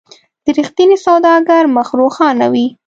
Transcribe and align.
د 0.43 0.45
رښتیني 0.57 0.97
سوداګر 1.05 1.63
مخ 1.75 1.87
روښانه 1.99 2.45
وي. 2.53 2.67